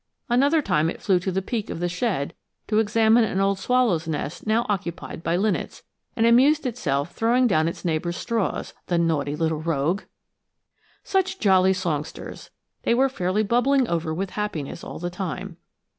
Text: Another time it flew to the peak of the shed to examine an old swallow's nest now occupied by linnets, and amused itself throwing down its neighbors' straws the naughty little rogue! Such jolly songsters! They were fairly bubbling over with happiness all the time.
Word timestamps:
Another 0.29 0.63
time 0.63 0.89
it 0.89 0.99
flew 0.99 1.19
to 1.19 1.31
the 1.31 1.43
peak 1.43 1.69
of 1.69 1.79
the 1.79 1.87
shed 1.87 2.33
to 2.65 2.79
examine 2.79 3.23
an 3.23 3.39
old 3.39 3.59
swallow's 3.59 4.07
nest 4.07 4.47
now 4.47 4.65
occupied 4.67 5.21
by 5.21 5.35
linnets, 5.35 5.83
and 6.15 6.25
amused 6.25 6.65
itself 6.65 7.11
throwing 7.13 7.45
down 7.45 7.67
its 7.67 7.85
neighbors' 7.85 8.17
straws 8.17 8.73
the 8.87 8.97
naughty 8.97 9.35
little 9.35 9.61
rogue! 9.61 10.01
Such 11.03 11.37
jolly 11.37 11.73
songsters! 11.73 12.49
They 12.81 12.95
were 12.95 13.09
fairly 13.09 13.43
bubbling 13.43 13.87
over 13.87 14.11
with 14.11 14.31
happiness 14.31 14.83
all 14.83 14.97
the 14.97 15.11
time. 15.11 15.57